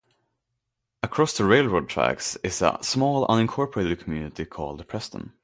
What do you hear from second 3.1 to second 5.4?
unincorporated community called Preston.